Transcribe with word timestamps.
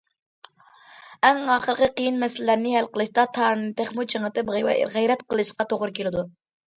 ئەڭ 1.27 1.41
ئاخىرقى 1.55 1.89
قىيىن 1.99 2.15
مەسىلىلەرنى 2.23 2.71
ھەل 2.75 2.87
قىلىشتا، 2.95 3.25
تارىنى 3.39 3.69
تېخىمۇ 3.81 4.07
چىڭىتىپ، 4.15 4.49
غەيرەت 4.97 5.23
قىلىشقا 5.35 5.69
توغرا 5.75 5.93
كېلىدۇ. 6.01 6.25